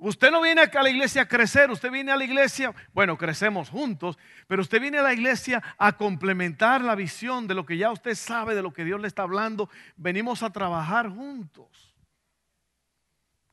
[0.00, 3.68] Usted no viene a la iglesia a crecer, usted viene a la iglesia, bueno, crecemos
[3.68, 7.90] juntos, pero usted viene a la iglesia a complementar la visión de lo que ya
[7.90, 9.68] usted sabe, de lo que Dios le está hablando.
[9.96, 11.96] Venimos a trabajar juntos.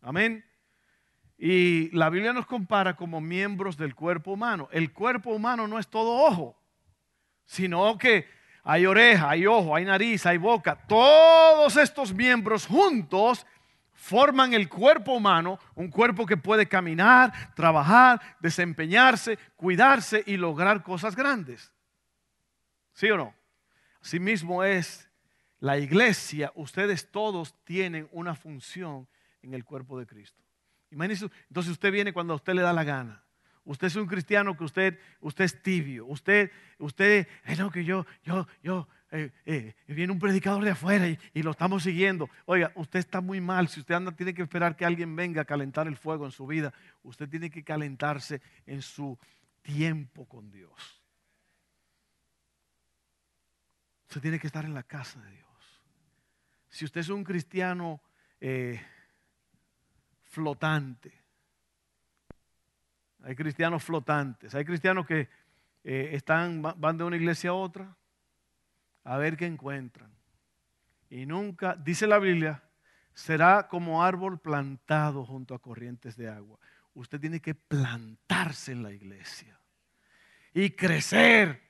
[0.02, 0.46] Amén.
[1.36, 4.70] Y la Biblia nos compara como miembros del cuerpo humano.
[4.72, 6.56] El cuerpo humano no es todo ojo,
[7.44, 8.28] sino que
[8.64, 10.76] hay oreja, hay ojo, hay nariz, hay boca.
[10.88, 13.48] Todos estos miembros juntos
[13.96, 21.16] forman el cuerpo humano, un cuerpo que puede caminar, trabajar, desempeñarse, cuidarse y lograr cosas
[21.16, 21.72] grandes.
[22.94, 23.34] ¿Sí o no?
[24.02, 25.10] Asimismo es
[25.60, 29.08] la iglesia, ustedes todos tienen una función
[29.42, 30.44] en el cuerpo de Cristo.
[30.92, 33.24] Imagínense, entonces usted viene cuando a usted le da la gana.
[33.64, 36.06] Usted es un cristiano que usted, usted es tibio.
[36.06, 37.28] Usted, usted,
[37.58, 41.84] no, que yo, yo, yo, eh, eh, viene un predicador de afuera y, lo estamos
[41.84, 42.30] siguiendo.
[42.46, 43.70] Oiga, usted está muy mal.
[43.70, 46.46] Si usted anda, tiene que esperar que alguien venga a calentar el fuego en su
[46.46, 46.74] vida.
[47.04, 49.18] Usted tiene que calentarse en su
[49.62, 51.02] tiempo con Dios.
[54.10, 55.84] Usted tiene que estar en la casa de Dios.
[56.70, 58.02] Si usted es un cristiano
[58.42, 58.82] eh,
[60.24, 61.14] flotante,
[63.24, 65.30] hay cristianos flotantes, hay cristianos que
[65.84, 67.96] están, van de una iglesia a otra,
[69.06, 70.12] a ver qué encuentran.
[71.10, 72.62] Y nunca, dice la Biblia,
[73.14, 76.60] será como árbol plantado junto a corrientes de agua.
[76.94, 79.58] Usted tiene que plantarse en la iglesia
[80.54, 81.62] y crecer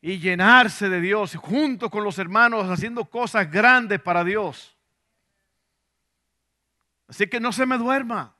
[0.00, 4.76] y llenarse de Dios junto con los hermanos haciendo cosas grandes para Dios.
[7.06, 8.34] Así que no se me duerma.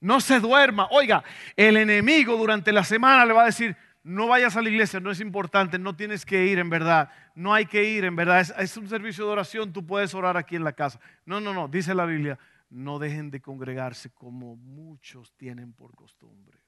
[0.00, 0.88] No se duerma.
[0.92, 1.22] Oiga,
[1.56, 3.76] el enemigo durante la semana le va a decir,
[4.10, 7.54] no vayas a la iglesia, no es importante, no tienes que ir en verdad, no
[7.54, 10.64] hay que ir en verdad, es, un servicio de oración, tú puedes orar aquí en
[10.64, 11.00] la casa.
[11.24, 12.38] No, no, no, dice la Biblia,
[12.70, 16.58] no dejen de congregarse como muchos tienen por costumbre.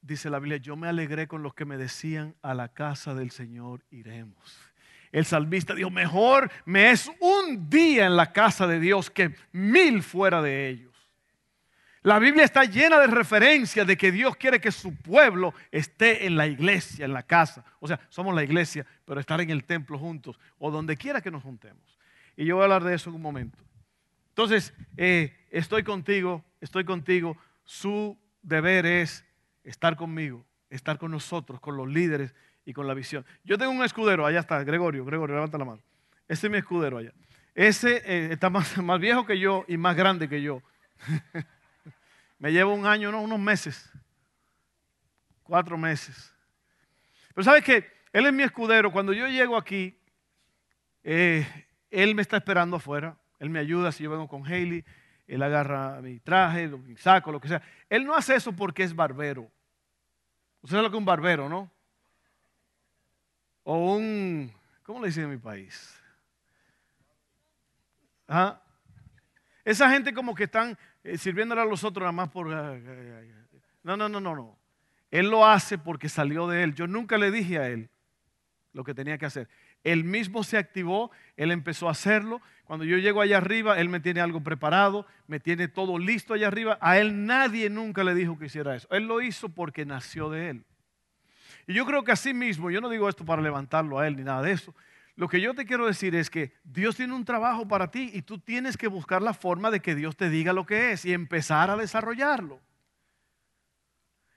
[0.00, 3.30] Dice la Biblia, yo me alegré con los que me decían, a la casa del
[3.30, 4.58] Señor iremos.
[5.12, 10.02] El salmista dijo, mejor me es un día en la casa de Dios que mil
[10.02, 10.95] fuera de ellos.
[12.06, 16.36] La Biblia está llena de referencias de que Dios quiere que su pueblo esté en
[16.36, 17.64] la iglesia, en la casa.
[17.80, 21.32] O sea, somos la iglesia, pero estar en el templo juntos o donde quiera que
[21.32, 21.98] nos juntemos.
[22.36, 23.58] Y yo voy a hablar de eso en un momento.
[24.28, 27.36] Entonces, eh, estoy contigo, estoy contigo.
[27.64, 29.24] Su deber es
[29.64, 33.26] estar conmigo, estar con nosotros, con los líderes y con la visión.
[33.42, 35.82] Yo tengo un escudero, allá está, Gregorio, Gregorio, levanta la mano.
[36.28, 37.12] Ese es mi escudero allá.
[37.52, 40.62] Ese eh, está más, más viejo que yo y más grande que yo.
[42.38, 43.90] Me llevo un año, no, unos meses.
[45.42, 46.32] Cuatro meses.
[47.34, 48.92] Pero sabes que Él es mi escudero.
[48.92, 49.98] Cuando yo llego aquí,
[51.02, 51.46] eh,
[51.90, 53.16] Él me está esperando afuera.
[53.38, 54.84] Él me ayuda si yo vengo con Haley.
[55.26, 57.62] Él agarra mi traje, mi saco, lo que sea.
[57.88, 59.50] Él no hace eso porque es barbero.
[60.62, 61.70] Usted sabe lo que es un barbero, ¿no?
[63.64, 64.52] O un,
[64.84, 66.00] ¿cómo le dicen en mi país?
[68.28, 68.60] ¿Ah?
[69.66, 72.46] Esa gente como que están eh, sirviéndole a los otros nada más por...
[73.82, 74.56] No, no, no, no, no.
[75.10, 76.74] Él lo hace porque salió de él.
[76.76, 77.90] Yo nunca le dije a él
[78.72, 79.48] lo que tenía que hacer.
[79.82, 82.40] Él mismo se activó, él empezó a hacerlo.
[82.62, 86.46] Cuando yo llego allá arriba, él me tiene algo preparado, me tiene todo listo allá
[86.46, 86.78] arriba.
[86.80, 88.86] A él nadie nunca le dijo que hiciera eso.
[88.92, 90.64] Él lo hizo porque nació de él.
[91.66, 94.22] Y yo creo que así mismo, yo no digo esto para levantarlo a él ni
[94.22, 94.72] nada de eso,
[95.16, 98.22] lo que yo te quiero decir es que Dios tiene un trabajo para ti y
[98.22, 101.14] tú tienes que buscar la forma de que Dios te diga lo que es y
[101.14, 102.60] empezar a desarrollarlo.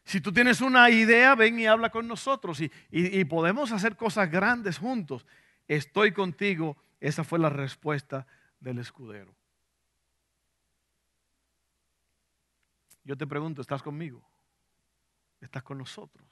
[0.06, 4.78] Si tú tienes una idea, ven y habla con nosotros y, podemos hacer cosas grandes
[4.78, 5.26] juntos.
[5.68, 6.78] Estoy contigo.
[7.00, 8.26] Esa fue la respuesta
[8.60, 9.36] del escudero.
[13.04, 14.24] Yo te pregunto, ¿estás conmigo?
[15.42, 16.28] estás con nosotros.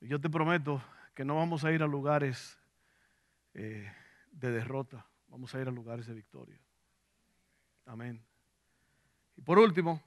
[0.00, 0.82] Yo te prometo
[1.14, 2.58] que no vamos a ir a lugares
[3.54, 3.90] eh,
[4.30, 6.60] de derrota, vamos a ir a lugares de victoria.
[7.86, 8.24] Amén.
[9.36, 10.02] Y por último,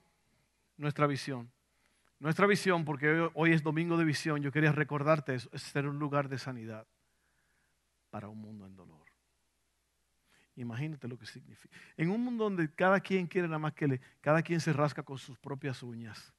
[0.77, 1.51] nuestra visión.
[2.19, 5.99] Nuestra visión, porque hoy es domingo de visión, yo quería recordarte eso, es ser un
[5.99, 6.87] lugar de sanidad
[8.09, 9.05] para un mundo en dolor.
[10.55, 11.77] Imagínate lo que significa.
[11.95, 15.03] En un mundo donde cada quien quiere nada más que le, cada quien se rasca
[15.03, 16.33] con sus propias uñas.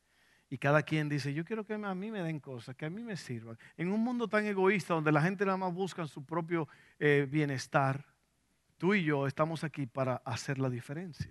[0.51, 3.03] Y cada quien dice, yo quiero que a mí me den cosas, que a mí
[3.03, 3.59] me sirvan.
[3.77, 8.07] En un mundo tan egoísta donde la gente nada más busca su propio eh, bienestar,
[8.79, 11.31] tú y yo estamos aquí para hacer la diferencia.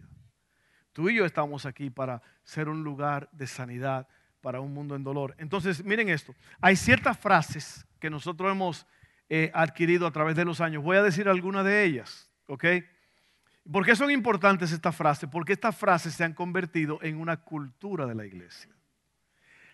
[0.93, 4.07] Tú y yo estamos aquí para ser un lugar de sanidad
[4.41, 5.35] para un mundo en dolor.
[5.39, 6.35] Entonces, miren esto.
[6.61, 8.85] Hay ciertas frases que nosotros hemos
[9.29, 10.83] eh, adquirido a través de los años.
[10.83, 12.65] Voy a decir algunas de ellas, ¿ok?
[13.71, 15.27] ¿Por qué son importantes estas frases?
[15.29, 18.71] Porque estas frases se han convertido en una cultura de la iglesia.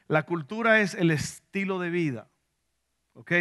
[0.07, 2.29] La cultura es el estilo de vida,
[3.13, 3.31] ¿ok?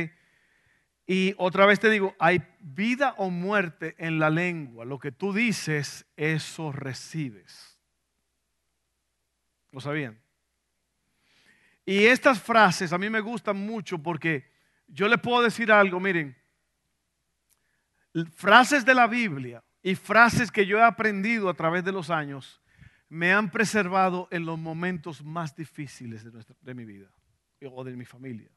[1.07, 4.85] Y otra vez te digo, hay vida o muerte en la lengua.
[4.85, 7.79] Lo que tú dices, eso recibes.
[9.73, 10.21] ¿Lo sabían?
[11.85, 14.51] Y estas frases a mí me gustan mucho porque
[14.87, 16.37] yo les puedo decir algo, miren,
[18.35, 22.62] frases de la Biblia y frases que yo he aprendido a través de los años
[23.13, 27.09] me han preservado en los momentos más difíciles de, de mi vida
[27.71, 28.49] o de mi familia.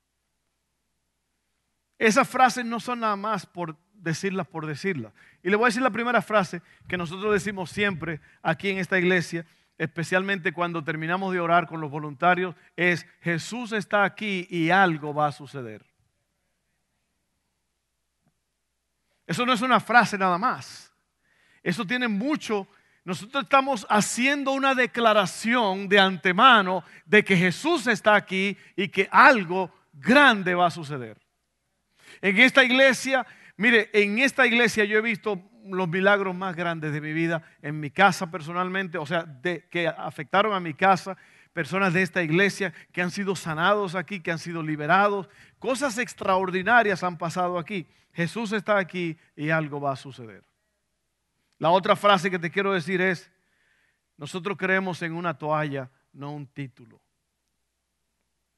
[2.00, 5.12] Esas frases no son nada más por decirlas por decirlas.
[5.44, 8.98] Y le voy a decir la primera frase que nosotros decimos siempre aquí en esta
[8.98, 9.46] iglesia
[9.78, 15.28] especialmente cuando terminamos de orar con los voluntarios, es Jesús está aquí y algo va
[15.28, 15.86] a suceder.
[19.28, 20.94] Eso no es una frase nada más.
[21.62, 22.68] Eso tiene mucho.
[23.06, 29.72] Nosotros estamos haciendo una declaración de antemano de que Jesús está aquí y que algo
[29.94, 31.15] grande va a suceder.
[32.20, 33.26] En esta iglesia,
[33.58, 37.80] mire, en esta iglesia yo he visto los milagros más grandes de mi vida en
[37.80, 39.26] mi casa personalmente, o sea,
[39.70, 41.15] que afectaron a mi casa,
[41.54, 45.30] personas de esta iglesia que han sido sanados aquí, que han sido liberados.
[45.60, 47.86] Cosas extraordinarias han pasado aquí.
[48.13, 50.44] Jesús está aquí y algo va a suceder.
[51.58, 53.32] La otra frase que te quiero decir es,
[54.18, 57.02] nosotros creemos en una toalla, no un título.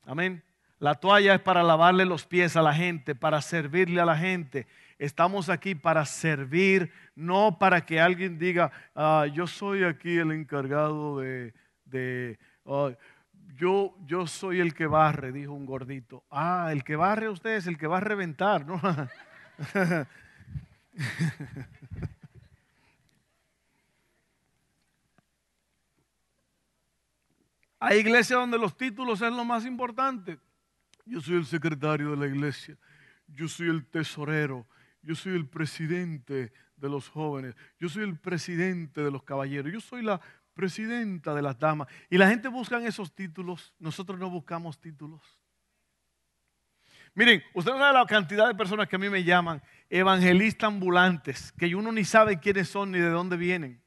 [0.06, 0.44] Amén.
[0.80, 4.68] La toalla es para lavarle los pies a la gente, para servirle a la gente.
[5.00, 11.20] Estamos aquí para servir, no para que alguien diga, ah, yo soy aquí el encargado
[11.20, 12.92] de, ah,
[13.56, 16.24] yo, yo soy el que barre, dijo un gordito.
[16.30, 18.80] Ah, el que barre usted es el que va a reventar, ¿no?
[27.80, 30.40] Hay iglesias donde los títulos son lo más importante.
[31.06, 32.78] Yo soy el secretario de la iglesia.
[33.28, 34.68] Yo soy el tesorero
[35.08, 39.80] yo soy el presidente de los jóvenes, yo soy el presidente de los caballeros, yo
[39.80, 40.20] soy la
[40.54, 41.88] presidenta de las damas.
[42.10, 45.22] Y la gente busca esos títulos, nosotros no buscamos títulos.
[47.14, 51.54] Miren, usted no sabe la cantidad de personas que a mí me llaman evangelistas ambulantes,
[51.54, 53.82] que uno ni sabe quiénes son ni de dónde vienen.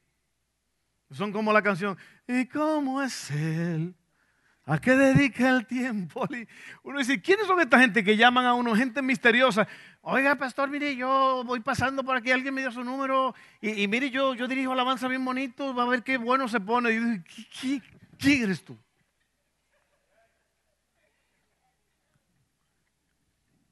[1.11, 3.93] Son como la canción, ¿y cómo es él?
[4.65, 6.25] ¿A qué dedica el tiempo?
[6.83, 8.75] Uno dice, ¿quiénes son esta gente que llaman a uno?
[8.75, 9.67] Gente misteriosa.
[10.01, 14.09] Oiga, pastor, mire, yo voy pasando por aquí, alguien me dio su número y, mire,
[14.09, 16.91] yo, yo dirijo alabanza bien bonito, va a ver qué bueno se pone.
[16.91, 17.83] Y dice,
[18.17, 18.77] ¿quién eres tú?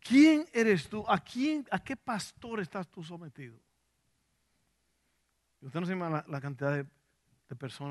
[0.01, 1.05] ¿Quién eres tú?
[1.07, 3.57] ¿A quién, a qué pastor estás tú sometido?
[5.61, 6.85] Usted no se la, la cantidad de,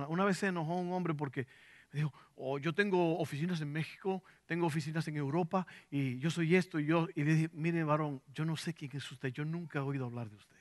[0.08, 1.46] Una vez se enojó un hombre porque
[1.92, 6.78] dijo, oh, yo tengo oficinas en México, tengo oficinas en Europa y yo soy esto
[6.78, 7.08] y yo.
[7.14, 10.06] Y le dije, mire varón, yo no sé quién es usted, yo nunca he oído
[10.06, 10.56] hablar de usted.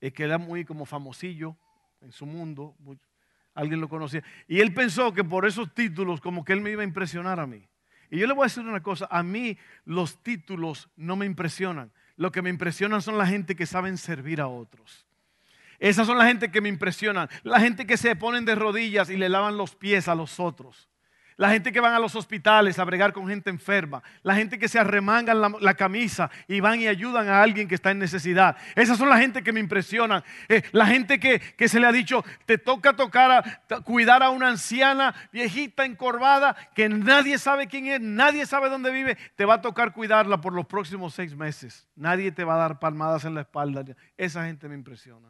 [0.00, 1.56] Es que era muy como famosillo
[2.00, 2.74] en su mundo,
[3.54, 4.24] alguien lo conocía.
[4.48, 7.46] Y él pensó que por esos títulos como que él me iba a impresionar a
[7.46, 7.68] mí.
[8.10, 11.92] Y yo le voy a decir una cosa, a mí los títulos no me impresionan.
[12.16, 15.06] Lo que me impresionan son la gente que saben servir a otros.
[15.82, 17.28] Esas son la gente que me impresionan.
[17.42, 20.88] La gente que se ponen de rodillas y le lavan los pies a los otros.
[21.36, 24.00] La gente que van a los hospitales a bregar con gente enferma.
[24.22, 27.90] La gente que se arremangan la, camisa y van y ayudan a alguien que está
[27.90, 28.56] en necesidad.
[28.76, 30.22] Esas son la gente que me impresionan.
[30.48, 34.30] Eh, la gente que, que, se le ha dicho, te toca tocar a, cuidar a
[34.30, 39.16] una anciana viejita encorvada que nadie sabe quién es, nadie sabe dónde vive.
[39.34, 41.88] Te va a tocar cuidarla por los próximos seis meses.
[41.96, 43.84] Nadie te va a dar palmadas en la espalda.
[44.16, 45.26] Esa gente me impresiona.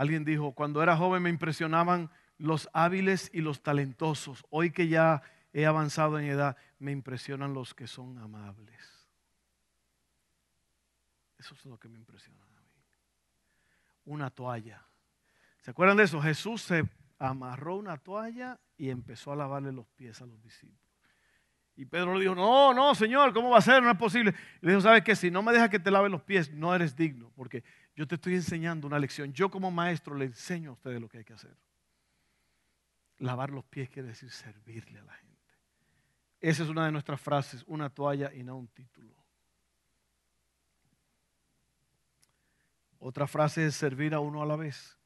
[0.00, 4.46] Alguien dijo, cuando era joven me impresionaban los hábiles y los talentosos.
[4.48, 5.20] Hoy que ya
[5.52, 9.06] he avanzado en edad, me impresionan los que son amables.
[11.38, 12.56] Eso es lo que me impresiona a mí.
[14.06, 14.86] Una toalla.
[15.60, 16.22] ¿Se acuerdan de eso?
[16.22, 16.88] Jesús se
[17.18, 20.89] amarró una toalla y empezó a lavarle los pies a los discípulos.
[21.80, 23.82] Y Pedro le dijo, no, no, Señor, ¿cómo va a ser?
[23.82, 24.34] No es posible.
[24.60, 25.16] Y le dijo, ¿sabes qué?
[25.16, 27.64] Si no me dejas que te lave los pies, no eres digno, porque
[27.96, 29.32] yo te estoy enseñando una lección.
[29.32, 31.56] Yo como maestro le enseño a ustedes lo que hay que hacer.
[33.16, 35.40] Lavar los pies quiere decir servirle a la gente.
[36.42, 39.14] Esa es una de nuestras frases, una toalla y no un título.
[42.98, 44.98] Otra frase es servir a uno a la vez.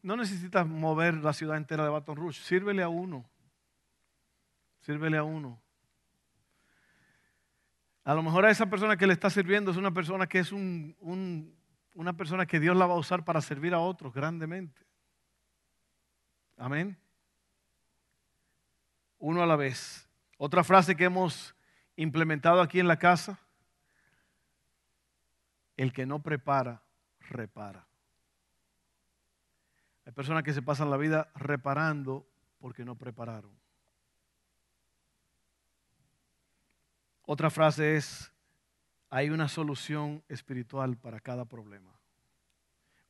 [0.00, 3.28] No necesitas mover la ciudad entera de Baton Rouge, sírvele a uno.
[4.86, 5.60] Sírvele a uno.
[8.04, 10.52] A lo mejor a esa persona que le está sirviendo es una persona que es
[10.52, 14.80] una persona que Dios la va a usar para servir a otros grandemente.
[16.56, 16.96] Amén.
[19.18, 20.08] Uno a la vez.
[20.38, 21.56] Otra frase que hemos
[21.96, 23.40] implementado aquí en la casa.
[25.76, 26.80] El que no prepara,
[27.18, 27.88] repara.
[30.04, 32.24] Hay personas que se pasan la vida reparando
[32.60, 33.65] porque no prepararon.
[37.28, 38.32] Otra frase es,
[39.10, 41.92] hay una solución espiritual para cada problema.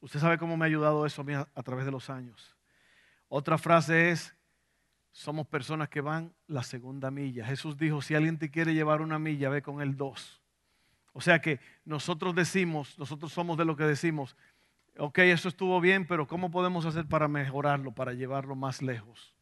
[0.01, 2.57] Usted sabe cómo me ha ayudado eso a mí a, través de los años.
[3.29, 4.35] Otra frase es,
[5.13, 7.45] somos personas que van la segunda milla.
[7.45, 10.41] Jesús dijo, si alguien te quiere llevar una milla, ve con él dos.
[11.13, 14.35] O sea que nosotros decimos, nosotros somos de lo que decimos,
[14.97, 19.35] ok, eso estuvo bien, pero ¿cómo podemos hacer para mejorarlo, para llevarlo más lejos?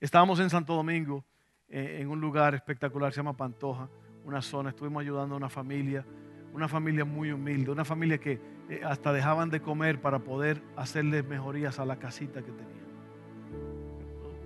[0.00, 1.22] Estábamos en Santo Domingo,
[1.68, 3.88] eh, en un lugar espectacular, se llama Pantoja,
[4.26, 6.04] una zona, estuvimos ayudando a una familia,
[6.52, 11.24] una familia muy humilde, una familia que eh, hasta dejaban de comer para poder hacerles
[11.24, 12.86] mejorías a la casita que tenían.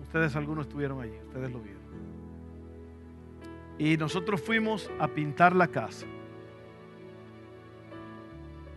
[0.02, 1.80] Ustedes algunos estuvieron allí, ustedes lo vieron.
[3.78, 6.04] Y nosotros fuimos a pintar la casa.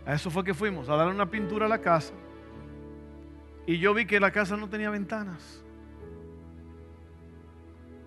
[0.05, 2.13] A eso fue que fuimos, a darle una pintura a la casa.
[3.65, 5.65] Y yo vi que la casa no tenía ventanas.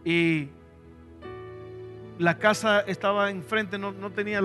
[0.03, 0.49] Y
[2.19, 4.41] la casa estaba enfrente, no, tenía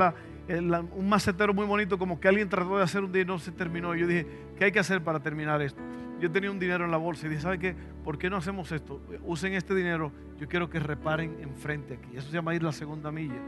[0.48, 3.52] un macetero muy bonito, como que alguien trató de hacer un día y no se
[3.52, 3.96] terminó.
[3.96, 5.82] Yo dije, ¿qué hay que hacer para terminar esto?
[6.20, 7.76] Yo tenía un dinero en la bolsa y dije, ¿sabe qué?
[8.04, 9.02] ¿Por qué no hacemos esto?
[9.24, 12.16] Usen este dinero, yo quiero que reparen enfrente aquí.
[12.16, 13.40] Eso se llama ir la segunda milla.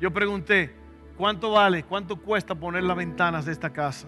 [0.00, 0.72] Yo pregunté,
[1.16, 1.82] ¿Cuánto vale?
[1.82, 4.06] ¿Cuánto cuesta poner las ventanas de esta casa?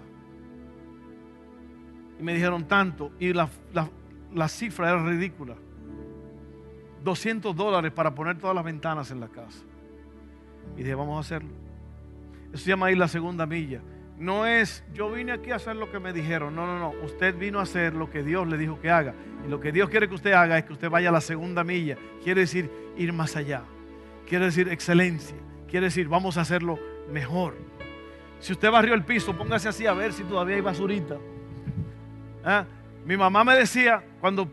[2.21, 3.12] Y me dijeron tanto.
[3.19, 3.49] Y la,
[4.49, 5.55] cifra era ridícula.
[7.03, 9.61] 200 dólares para poner todas las ventanas en la casa.
[10.76, 11.51] Y dije, vamos a hacerlo.
[12.53, 13.80] Eso se llama ir la segunda milla.
[14.18, 16.55] No es, yo vine aquí a hacer lo que me dijeron.
[16.55, 16.90] No, no, no.
[17.05, 19.14] Usted vino a hacer lo que Dios le dijo que haga.
[19.46, 21.62] Y lo que Dios quiere que usted haga es que usted vaya a la segunda
[21.62, 21.96] milla.
[22.24, 23.62] Quiere decir ir más allá.
[24.26, 25.36] Quiere decir excelencia.
[25.68, 26.78] Quiere decir, vamos a hacerlo
[27.12, 27.57] mejor.
[28.40, 31.16] Si usted barrió el piso, póngase así a ver si todavía hay basurita.
[32.44, 32.64] ¿Ah?
[33.05, 34.51] Mi mamá me decía, cuando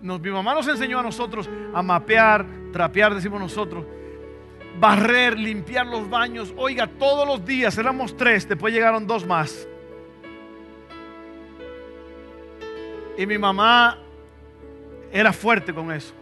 [0.00, 3.84] mi mamá nos enseñó a nosotros a mapear, trapear, decimos nosotros,
[4.78, 6.52] barrer, limpiar los baños.
[6.56, 9.66] Oiga, todos los días éramos tres, después llegaron dos más.
[13.16, 13.98] Y mi mamá
[15.10, 16.14] era fuerte con eso,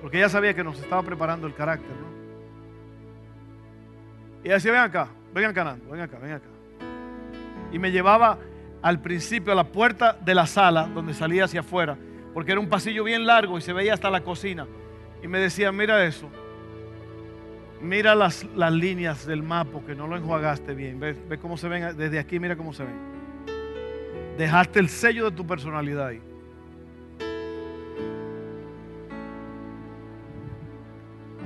[0.00, 1.94] porque ella sabía que nos estaba preparando el carácter.
[4.42, 6.46] Y ella decía, ven acá, vengan ganando, ven acá, ven acá.
[7.70, 8.38] Y me llevaba
[8.82, 11.96] al principio a la puerta de la sala donde salía hacia afuera,
[12.34, 14.66] porque era un pasillo bien largo y se veía hasta la cocina.
[15.22, 16.28] Y me decía, mira eso,
[17.80, 20.98] mira las, las líneas del mapa que no lo enjuagaste bien.
[20.98, 22.96] Ve, ve cómo se ven desde aquí, mira cómo se ven.
[24.38, 26.22] Dejaste el sello de tu personalidad ahí.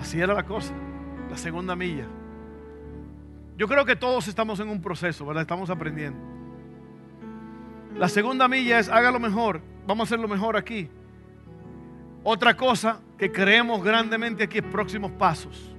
[0.00, 0.72] Así era la cosa,
[1.28, 2.06] la segunda milla.
[3.56, 5.42] Yo creo que todos estamos en un proceso, ¿verdad?
[5.42, 6.18] Estamos aprendiendo.
[7.96, 9.62] La segunda milla es hágalo mejor.
[9.86, 10.88] Vamos a hacerlo mejor aquí.
[12.24, 15.72] Otra cosa que creemos grandemente aquí es próximos pasos.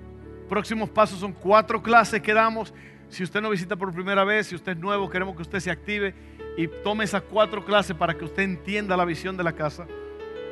[0.47, 2.73] Próximos pasos son cuatro clases que damos.
[3.09, 5.71] Si usted no visita por primera vez, si usted es nuevo, queremos que usted se
[5.71, 6.13] active
[6.55, 9.85] y tome esas cuatro clases para que usted entienda la visión de la casa,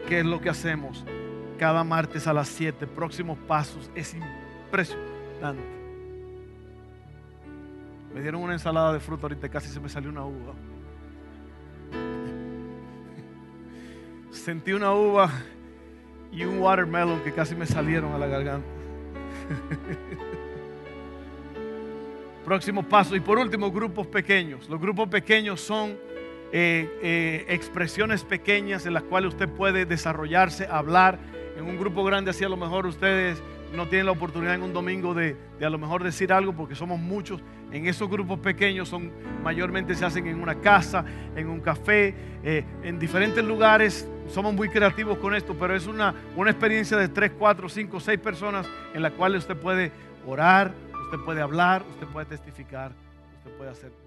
[0.07, 1.05] que es lo que hacemos
[1.57, 2.87] cada martes a las 7.
[2.87, 3.89] Próximos pasos.
[3.95, 5.63] Es impresionante.
[8.13, 10.53] Me dieron una ensalada de fruta ahorita, casi se me salió una uva.
[14.35, 15.31] Sentí una uva
[16.31, 18.67] y un watermelon que casi me salieron a la garganta.
[22.45, 23.15] Próximo paso.
[23.15, 24.69] Y por último, grupos pequeños.
[24.69, 25.97] Los grupos pequeños son
[26.51, 31.17] eh, eh, expresiones pequeñas en las cuales usted puede desarrollarse, hablar.
[31.57, 33.41] En un grupo grande así a lo mejor ustedes
[33.75, 36.99] no tienen la oportunidad en un domingo de, a lo mejor decir algo porque somos
[36.99, 37.41] muchos.
[37.71, 39.11] En esos grupos pequeños son
[39.43, 41.03] mayormente se hacen en una casa,
[41.35, 42.13] en un café,
[42.43, 44.07] eh, en diferentes lugares.
[44.29, 48.19] Somos muy creativos con esto, pero es una, una experiencia de 3, 4, 5, 6
[48.19, 49.91] personas en la cual usted puede
[50.25, 50.73] orar,
[51.05, 52.91] usted puede hablar, usted puede testificar,
[53.39, 54.04] usted puede hacer